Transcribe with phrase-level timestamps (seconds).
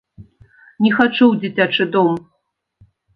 [0.85, 2.17] Не хачу ў дзіцячы дом!